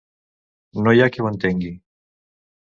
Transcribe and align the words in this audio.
No 0.87 0.93
hi 0.99 1.03
ha 1.03 1.09
qui 1.17 1.23
ho 1.27 1.29
entengui! 1.33 1.71